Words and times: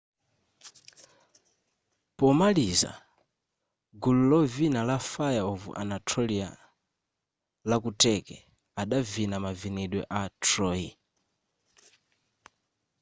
pomaliza 2.17 2.91
gulu 4.01 4.23
lovina 4.31 4.79
la 4.89 4.97
fire 5.11 5.45
of 5.53 5.61
anatolia 5.81 6.49
la 7.69 7.75
kuturkey 7.83 8.41
adavina 8.81 9.35
mavinidwe 9.45 10.01
a 10.19 10.21
troy 10.45 10.83